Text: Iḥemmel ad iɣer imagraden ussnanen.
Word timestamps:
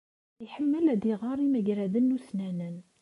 Iḥemmel 0.45 0.85
ad 0.93 1.03
iɣer 1.13 1.37
imagraden 1.45 2.15
ussnanen. 2.17 2.77